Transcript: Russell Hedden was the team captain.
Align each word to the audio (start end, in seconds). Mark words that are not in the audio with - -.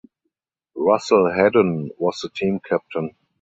Russell 0.73 1.29
Hedden 1.31 1.91
was 1.99 2.21
the 2.23 2.29
team 2.29 2.59
captain. 2.67 3.15